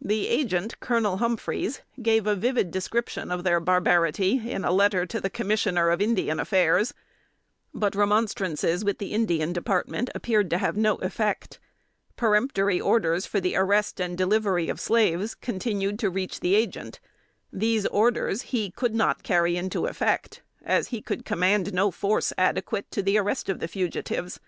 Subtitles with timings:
[0.00, 5.20] The Agent, Colonel Humphreys, gave a vivid description of their barbarity, in a letter to
[5.20, 6.94] the Commissioner of Indian Affairs.
[7.74, 11.58] But remonstrances with the Indian Department appeared to have no effect.
[12.14, 17.00] Peremptory orders for the arrest and delivery of slaves continued to reach the Agent.
[17.52, 22.88] These orders he could not carry into effect, as he could command no force adequate
[22.92, 24.38] to the arrest of the fugitives.